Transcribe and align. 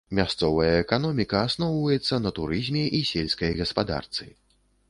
Мясцовая 0.17 0.69
эканоміка 0.83 1.43
асноўваецца 1.49 2.21
на 2.25 2.33
турызме 2.39 2.85
і 3.01 3.05
сельскай 3.13 3.51
гаспадарцы. 3.63 4.23